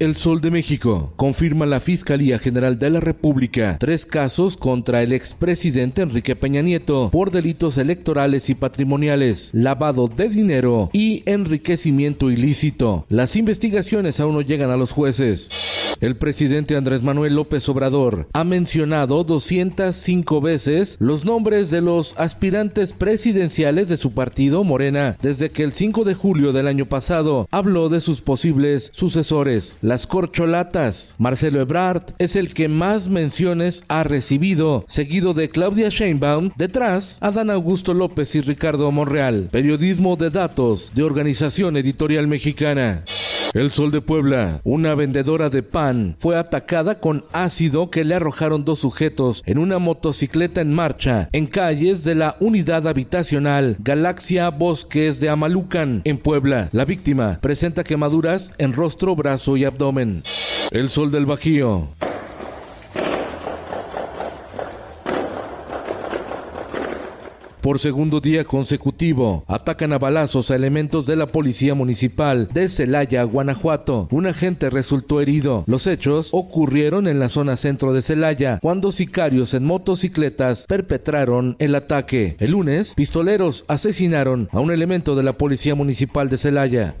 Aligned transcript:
El 0.00 0.16
Sol 0.16 0.40
de 0.40 0.50
México 0.50 1.12
confirma 1.14 1.66
la 1.66 1.78
Fiscalía 1.78 2.40
General 2.40 2.80
de 2.80 2.90
la 2.90 2.98
República 2.98 3.76
tres 3.78 4.06
casos 4.06 4.56
contra 4.56 5.04
el 5.04 5.12
expresidente 5.12 6.02
Enrique 6.02 6.34
Peña 6.34 6.62
Nieto 6.62 7.10
por 7.12 7.30
delitos 7.30 7.78
electorales 7.78 8.50
y 8.50 8.56
patrimoniales, 8.56 9.50
lavado 9.52 10.08
de 10.08 10.28
dinero 10.28 10.90
y 10.92 11.22
enriquecimiento 11.26 12.32
ilícito. 12.32 13.06
Las 13.08 13.36
investigaciones 13.36 14.18
aún 14.18 14.34
no 14.34 14.40
llegan 14.40 14.70
a 14.70 14.76
los 14.76 14.90
jueces. 14.90 15.48
El 16.00 16.16
presidente 16.16 16.76
Andrés 16.76 17.02
Manuel 17.02 17.36
López 17.36 17.68
Obrador 17.68 18.26
ha 18.32 18.42
mencionado 18.42 19.22
205 19.22 20.40
veces 20.40 20.96
los 20.98 21.24
nombres 21.24 21.70
de 21.70 21.80
los 21.80 22.18
aspirantes 22.18 22.92
presidenciales 22.92 23.88
de 23.88 23.96
su 23.96 24.12
partido 24.12 24.64
Morena 24.64 25.16
desde 25.22 25.50
que 25.50 25.62
el 25.62 25.72
5 25.72 26.02
de 26.02 26.14
julio 26.14 26.52
del 26.52 26.66
año 26.66 26.86
pasado 26.86 27.46
habló 27.52 27.88
de 27.88 28.00
sus 28.00 28.20
posibles 28.22 28.90
sucesores 28.92 29.78
las 29.84 30.06
corcholatas. 30.06 31.14
Marcelo 31.18 31.60
Ebrard 31.60 32.14
es 32.18 32.36
el 32.36 32.54
que 32.54 32.68
más 32.68 33.10
menciones 33.10 33.84
ha 33.88 34.02
recibido, 34.02 34.82
seguido 34.88 35.34
de 35.34 35.50
Claudia 35.50 35.90
Sheinbaum, 35.90 36.52
detrás 36.56 37.18
Adán 37.20 37.50
Augusto 37.50 37.92
López 37.92 38.34
y 38.34 38.40
Ricardo 38.40 38.90
Monreal. 38.90 39.48
Periodismo 39.52 40.16
de 40.16 40.30
datos 40.30 40.92
de 40.94 41.02
Organización 41.02 41.76
Editorial 41.76 42.26
Mexicana. 42.26 43.04
El 43.54 43.70
Sol 43.70 43.92
de 43.92 44.00
Puebla, 44.00 44.60
una 44.64 44.96
vendedora 44.96 45.48
de 45.48 45.62
pan, 45.62 46.16
fue 46.18 46.36
atacada 46.36 46.98
con 46.98 47.24
ácido 47.32 47.88
que 47.88 48.02
le 48.02 48.16
arrojaron 48.16 48.64
dos 48.64 48.80
sujetos 48.80 49.44
en 49.46 49.58
una 49.58 49.78
motocicleta 49.78 50.60
en 50.60 50.74
marcha 50.74 51.28
en 51.30 51.46
calles 51.46 52.02
de 52.02 52.16
la 52.16 52.36
unidad 52.40 52.88
habitacional 52.88 53.76
Galaxia 53.78 54.50
Bosques 54.50 55.20
de 55.20 55.28
Amalucan, 55.28 56.02
en 56.02 56.18
Puebla. 56.18 56.68
La 56.72 56.84
víctima 56.84 57.38
presenta 57.40 57.84
quemaduras 57.84 58.54
en 58.58 58.72
rostro, 58.72 59.14
brazo 59.14 59.56
y 59.56 59.64
abdomen. 59.64 60.24
El 60.72 60.90
Sol 60.90 61.12
del 61.12 61.24
Bajío. 61.24 61.90
Por 67.64 67.78
segundo 67.78 68.20
día 68.20 68.44
consecutivo, 68.44 69.42
atacan 69.48 69.94
a 69.94 69.98
balazos 69.98 70.50
a 70.50 70.54
elementos 70.54 71.06
de 71.06 71.16
la 71.16 71.28
Policía 71.32 71.74
Municipal 71.74 72.46
de 72.52 72.68
Celaya, 72.68 73.22
Guanajuato. 73.22 74.06
Un 74.10 74.26
agente 74.26 74.68
resultó 74.68 75.22
herido. 75.22 75.64
Los 75.66 75.86
hechos 75.86 76.28
ocurrieron 76.32 77.08
en 77.08 77.18
la 77.18 77.30
zona 77.30 77.56
centro 77.56 77.94
de 77.94 78.02
Celaya, 78.02 78.58
cuando 78.60 78.92
sicarios 78.92 79.54
en 79.54 79.64
motocicletas 79.64 80.66
perpetraron 80.68 81.56
el 81.58 81.74
ataque. 81.74 82.36
El 82.38 82.50
lunes, 82.50 82.92
pistoleros 82.94 83.64
asesinaron 83.66 84.50
a 84.52 84.60
un 84.60 84.70
elemento 84.70 85.14
de 85.14 85.22
la 85.22 85.38
Policía 85.38 85.74
Municipal 85.74 86.28
de 86.28 86.36
Celaya. 86.36 86.96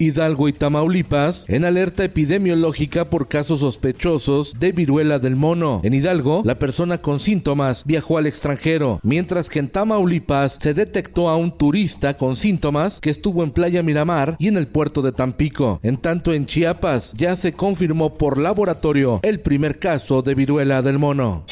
Hidalgo 0.00 0.48
y 0.48 0.52
Tamaulipas 0.52 1.44
en 1.48 1.64
alerta 1.64 2.04
epidemiológica 2.04 3.04
por 3.04 3.28
casos 3.28 3.60
sospechosos 3.60 4.54
de 4.58 4.72
viruela 4.72 5.18
del 5.18 5.36
mono. 5.36 5.80
En 5.84 5.92
Hidalgo, 5.94 6.42
la 6.44 6.54
persona 6.54 6.98
con 6.98 7.20
síntomas 7.20 7.84
viajó 7.84 8.16
al 8.16 8.26
extranjero, 8.26 8.98
mientras 9.02 9.50
que 9.50 9.58
en 9.58 9.68
Tamaulipas 9.68 10.58
se 10.60 10.74
detectó 10.74 11.28
a 11.28 11.36
un 11.36 11.56
turista 11.56 12.14
con 12.14 12.34
síntomas 12.34 12.98
que 13.00 13.10
estuvo 13.10 13.44
en 13.44 13.50
Playa 13.50 13.82
Miramar 13.82 14.36
y 14.38 14.48
en 14.48 14.56
el 14.56 14.66
puerto 14.66 15.02
de 15.02 15.12
Tampico. 15.12 15.80
En 15.82 15.98
tanto, 15.98 16.32
en 16.32 16.46
Chiapas 16.46 17.12
ya 17.16 17.36
se 17.36 17.52
confirmó 17.52 18.14
por 18.14 18.38
laboratorio 18.38 19.20
el 19.22 19.40
primer 19.40 19.78
caso 19.78 20.22
de 20.22 20.34
viruela 20.34 20.80
del 20.82 20.98
mono. 20.98 21.44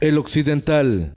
El 0.00 0.18
occidental. 0.18 1.14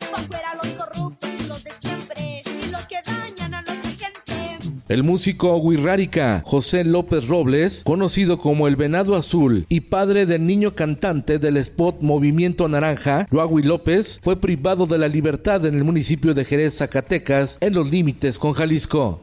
El 4.90 5.04
músico 5.04 5.58
Wirrárica 5.58 6.42
José 6.46 6.86
López 6.86 7.28
Robles, 7.28 7.84
conocido 7.84 8.38
como 8.38 8.70
el 8.70 8.78
Venado 8.78 9.18
Azul 9.18 9.66
y 9.68 9.82
padre 9.82 10.26
del 10.26 10.46
niño 10.46 10.76
cantante 10.76 11.40
del 11.40 11.58
spot 11.58 12.02
Movimiento 12.02 12.70
Naranja, 12.70 13.28
Luagui 13.30 13.64
López, 13.64 14.18
fue 14.22 14.40
privado 14.40 14.86
de 14.86 14.98
la 14.98 15.10
libertad 15.10 15.66
en 15.66 15.76
el 15.76 15.84
municipio 15.84 16.34
de 16.34 16.46
Jerez, 16.46 16.78
Zacatecas, 16.78 17.58
en 17.60 17.74
los 17.74 17.92
límites 17.92 18.40
con 18.40 18.54
Jalisco. 18.54 19.20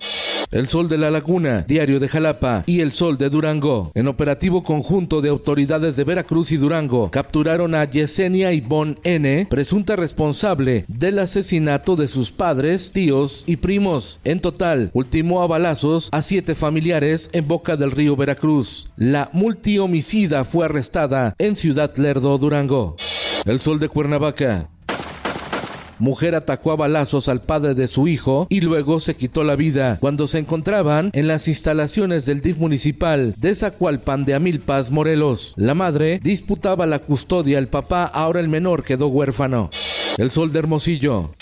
El 0.55 0.69
Sol 0.69 0.89
de 0.89 0.99
la 0.99 1.11
Laguna, 1.11 1.65
Diario 1.67 1.99
de 1.99 2.07
Jalapa 2.07 2.63
y 2.65 2.79
El 2.79 2.93
Sol 2.93 3.19
de 3.19 3.29
Durango. 3.29 3.91
En 3.97 4.07
operativo 4.07 4.63
conjunto 4.63 5.21
de 5.21 5.29
autoridades 5.29 5.97
de 5.97 6.05
Veracruz 6.05 6.53
y 6.53 6.59
Durango, 6.59 7.11
capturaron 7.11 7.75
a 7.75 7.91
Yesenia 7.91 8.53
Ivonne 8.53 8.97
N., 9.03 9.49
presunta 9.51 9.97
responsable 9.97 10.85
del 10.87 11.19
asesinato 11.19 11.97
de 11.97 12.07
sus 12.07 12.31
padres, 12.31 12.93
tíos 12.93 13.43
y 13.49 13.57
primos. 13.57 14.21
En 14.23 14.39
total, 14.39 14.93
ultimó 14.93 15.43
a 15.43 15.49
balazos 15.49 16.09
a 16.13 16.23
siete 16.23 16.55
familiares 16.55 17.31
en 17.33 17.49
Boca 17.49 17.75
del 17.75 17.91
Río 17.91 18.15
Veracruz. 18.15 18.93
La 18.97 19.31
multihomicida 19.33 20.45
fue 20.45 20.67
arrestada 20.67 21.35
en 21.37 21.57
Ciudad 21.57 21.93
Lerdo, 21.97 22.39
Durango. 22.39 22.95
El 23.45 23.59
Sol 23.59 23.81
de 23.81 23.89
Cuernavaca. 23.89 24.71
Mujer 25.99 26.35
atacó 26.35 26.73
a 26.73 26.77
balazos 26.77 27.29
al 27.29 27.41
padre 27.43 27.75
de 27.75 27.89
su 27.89 28.09
hijo 28.09 28.47
y 28.51 28.61
luego 28.61 29.01
se 29.01 29.15
quitó 29.15 29.45
la 29.45 29.57
vida 29.57 29.99
cuando 30.01 30.27
se 30.27 30.39
encontraban 30.39 31.11
en 31.13 31.29
las 31.29 31.49
instalaciones 31.49 32.27
del 32.27 32.41
DIF 32.41 32.59
municipal 32.59 33.35
de 33.39 33.55
Zacualpan 33.55 34.25
de 34.25 34.35
Amilpas, 34.35 34.91
Morelos. 34.91 35.55
La 35.57 35.75
madre 35.75 36.21
disputaba 36.23 36.87
la 36.87 36.99
custodia 36.99 37.59
al 37.59 37.69
papá, 37.69 38.05
ahora 38.05 38.41
el 38.41 38.49
menor 38.49 38.85
quedó 38.85 39.09
huérfano. 39.09 39.71
El 40.19 40.31
sol 40.31 40.53
de 40.53 40.61
Hermosillo. 40.61 41.33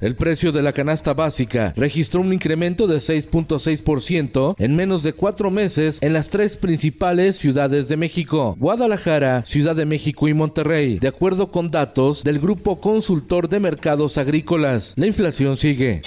El 0.00 0.14
precio 0.14 0.50
de 0.50 0.62
la 0.62 0.72
canasta 0.72 1.12
básica 1.12 1.74
registró 1.76 2.22
un 2.22 2.32
incremento 2.32 2.86
de 2.86 2.96
6.6% 2.96 4.54
en 4.58 4.74
menos 4.74 5.02
de 5.02 5.12
cuatro 5.12 5.50
meses 5.50 5.98
en 6.00 6.14
las 6.14 6.30
tres 6.30 6.56
principales 6.56 7.36
ciudades 7.36 7.88
de 7.88 7.98
México, 7.98 8.56
Guadalajara, 8.58 9.44
Ciudad 9.44 9.76
de 9.76 9.84
México 9.84 10.26
y 10.26 10.32
Monterrey, 10.32 10.98
de 10.98 11.08
acuerdo 11.08 11.50
con 11.50 11.70
datos 11.70 12.24
del 12.24 12.38
Grupo 12.38 12.80
Consultor 12.80 13.48
de 13.48 13.60
Mercados 13.60 14.16
Agrícolas. 14.16 14.94
La 14.96 15.06
inflación 15.06 15.58
sigue. 15.58 16.00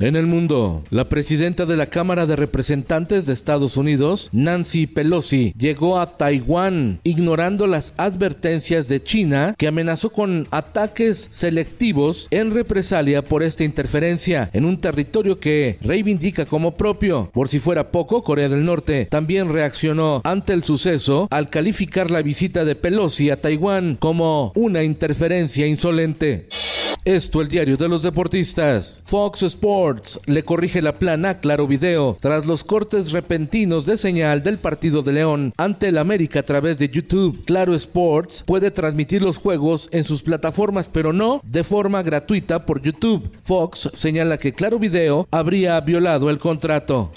En 0.00 0.14
el 0.14 0.26
mundo, 0.26 0.84
la 0.90 1.08
presidenta 1.08 1.66
de 1.66 1.76
la 1.76 1.86
Cámara 1.86 2.24
de 2.26 2.36
Representantes 2.36 3.26
de 3.26 3.32
Estados 3.32 3.76
Unidos, 3.76 4.28
Nancy 4.30 4.86
Pelosi, 4.86 5.52
llegó 5.58 5.98
a 5.98 6.16
Taiwán 6.16 7.00
ignorando 7.02 7.66
las 7.66 7.94
advertencias 7.96 8.88
de 8.88 9.02
China 9.02 9.56
que 9.58 9.66
amenazó 9.66 10.10
con 10.10 10.46
ataques 10.52 11.26
selectivos 11.30 12.28
en 12.30 12.54
represalia 12.54 13.24
por 13.24 13.37
esta 13.42 13.64
interferencia 13.64 14.50
en 14.52 14.64
un 14.64 14.80
territorio 14.80 15.38
que 15.38 15.78
reivindica 15.80 16.46
como 16.46 16.76
propio. 16.76 17.30
Por 17.32 17.48
si 17.48 17.58
fuera 17.58 17.90
poco, 17.90 18.22
Corea 18.22 18.48
del 18.48 18.64
Norte 18.64 19.06
también 19.06 19.52
reaccionó 19.52 20.20
ante 20.24 20.52
el 20.52 20.62
suceso 20.62 21.28
al 21.30 21.50
calificar 21.50 22.10
la 22.10 22.22
visita 22.22 22.64
de 22.64 22.74
Pelosi 22.74 23.30
a 23.30 23.40
Taiwán 23.40 23.96
como 23.96 24.52
una 24.54 24.82
interferencia 24.82 25.66
insolente. 25.66 26.46
Esto 27.04 27.40
el 27.40 27.48
diario 27.48 27.76
de 27.76 27.88
los 27.88 28.02
deportistas. 28.02 29.02
Fox 29.04 29.42
Sports 29.42 30.20
le 30.26 30.42
corrige 30.42 30.82
la 30.82 30.98
plana 30.98 31.40
Claro 31.40 31.66
Video 31.66 32.16
tras 32.20 32.46
los 32.46 32.64
cortes 32.64 33.12
repentinos 33.12 33.86
de 33.86 33.96
señal 33.96 34.42
del 34.42 34.58
partido 34.58 35.02
de 35.02 35.12
León 35.12 35.52
ante 35.56 35.88
el 35.88 35.98
América 35.98 36.40
a 36.40 36.44
través 36.44 36.78
de 36.78 36.88
YouTube. 36.88 37.44
Claro 37.44 37.74
Sports 37.74 38.44
puede 38.46 38.70
transmitir 38.70 39.22
los 39.22 39.38
juegos 39.38 39.88
en 39.92 40.04
sus 40.04 40.22
plataformas, 40.22 40.88
pero 40.92 41.12
no 41.12 41.40
de 41.44 41.64
forma 41.64 42.02
gratuita 42.02 42.66
por 42.66 42.82
YouTube. 42.82 43.30
Fox 43.42 43.90
señala 43.94 44.38
que 44.38 44.52
Claro 44.52 44.78
Video 44.78 45.26
habría 45.30 45.80
violado 45.80 46.30
el 46.30 46.38
contrato. 46.38 47.12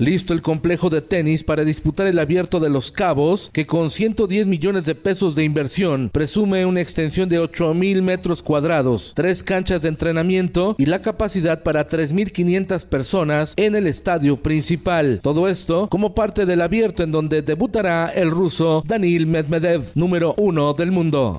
Listo 0.00 0.32
el 0.32 0.40
complejo 0.40 0.88
de 0.88 1.02
tenis 1.02 1.44
para 1.44 1.62
disputar 1.62 2.06
el 2.06 2.18
abierto 2.18 2.58
de 2.58 2.70
los 2.70 2.90
cabos, 2.90 3.50
que 3.52 3.66
con 3.66 3.90
110 3.90 4.46
millones 4.46 4.86
de 4.86 4.94
pesos 4.94 5.34
de 5.34 5.44
inversión 5.44 6.08
presume 6.10 6.64
una 6.64 6.80
extensión 6.80 7.28
de 7.28 7.38
8 7.38 7.74
mil 7.74 8.00
metros 8.00 8.42
cuadrados, 8.42 9.12
tres 9.14 9.42
canchas 9.42 9.82
de 9.82 9.90
entrenamiento 9.90 10.74
y 10.78 10.86
la 10.86 11.02
capacidad 11.02 11.62
para 11.62 11.86
3.500 11.86 12.86
personas 12.86 13.52
en 13.58 13.76
el 13.76 13.86
estadio 13.86 14.38
principal. 14.38 15.20
Todo 15.22 15.48
esto 15.48 15.86
como 15.90 16.14
parte 16.14 16.46
del 16.46 16.62
abierto 16.62 17.02
en 17.02 17.10
donde 17.10 17.42
debutará 17.42 18.08
el 18.08 18.30
ruso 18.30 18.82
Danil 18.86 19.26
Medvedev, 19.26 19.82
número 19.94 20.32
uno 20.38 20.72
del 20.72 20.92
mundo. 20.92 21.36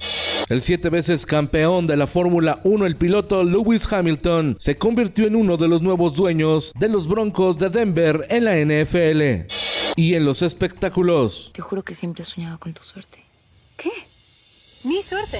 El 0.52 0.62
siete 0.62 0.90
veces 0.90 1.26
campeón 1.26 1.88
de 1.88 1.96
la 1.96 2.08
Fórmula 2.08 2.60
1, 2.66 2.86
el 2.86 2.98
piloto 2.98 3.42
Lewis 3.42 3.90
Hamilton, 3.94 4.58
se 4.60 4.78
convirtió 4.78 5.26
en 5.26 5.38
uno 5.38 5.56
de 5.56 5.70
los 5.70 5.82
nuevos 5.82 6.14
dueños 6.18 6.74
de 6.78 6.90
los 6.90 7.08
Broncos 7.08 7.58
de 7.58 7.70
Denver 7.70 8.28
en 8.30 8.44
la 8.44 8.58
NFL. 8.58 9.48
Y 9.96 10.14
en 10.14 10.26
los 10.26 10.42
espectáculos. 10.42 11.52
Te 11.54 11.62
juro 11.62 11.84
que 11.84 11.94
siempre 11.94 12.24
he 12.24 12.26
soñado 12.26 12.60
con 12.60 12.74
tu 12.74 12.84
suerte. 12.84 13.24
¿Qué? 13.78 13.92
Mi 14.84 15.02
suerte. 15.02 15.40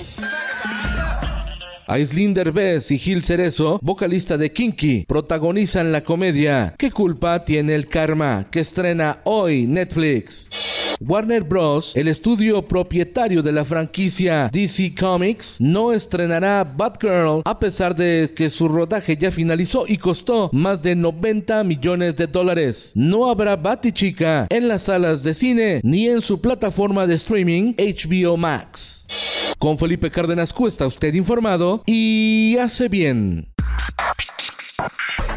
Aislinn 1.88 2.34
Derbez 2.34 2.90
y 2.92 2.98
Gil 2.98 3.22
Cerezo, 3.22 3.80
vocalista 3.82 4.38
de 4.38 4.54
Kinky, 4.54 5.04
protagonizan 5.06 5.92
la 5.92 6.06
comedia 6.06 6.74
¿Qué 6.78 6.90
culpa 6.90 7.44
tiene 7.44 7.76
el 7.76 7.90
karma? 7.90 8.48
que 8.50 8.62
estrena 8.62 9.20
hoy 9.26 9.68
Netflix. 9.68 10.61
Warner 11.02 11.44
Bros., 11.44 11.96
el 11.96 12.08
estudio 12.08 12.68
propietario 12.68 13.42
de 13.42 13.52
la 13.52 13.66
franquicia 13.66 14.52
DC 14.52 14.94
Comics, 15.00 15.58
no 15.60 15.94
estrenará 15.94 16.64
Batgirl 16.64 17.42
a 17.44 17.58
pesar 17.58 17.96
de 17.96 18.32
que 18.36 18.50
su 18.50 18.68
rodaje 18.68 19.18
ya 19.18 19.32
finalizó 19.32 19.86
y 19.88 19.98
costó 19.98 20.52
más 20.54 20.84
de 20.84 20.96
90 20.96 21.64
millones 21.64 22.18
de 22.18 22.28
dólares. 22.28 22.92
No 22.96 23.32
habrá 23.32 23.56
Batichica 23.56 24.46
en 24.50 24.68
las 24.68 24.84
salas 24.84 25.24
de 25.24 25.34
cine 25.34 25.82
ni 25.84 26.08
en 26.08 26.22
su 26.22 26.40
plataforma 26.40 27.08
de 27.08 27.16
streaming 27.16 27.74
HBO 27.78 28.38
Max. 28.38 29.08
Con 29.58 29.80
Felipe 29.80 30.12
Cárdenas 30.12 30.54
Cuesta, 30.54 30.86
usted 30.86 31.16
informado 31.16 31.82
y 31.88 32.58
hace 32.58 32.90
bien. 32.90 33.48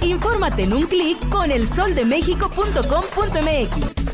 Infórmate 0.02 0.64
en 0.64 0.75
un 0.75 0.87
clic 0.87 1.16
con 1.31 1.50
elsoldemexico.com.mx. 1.50 4.13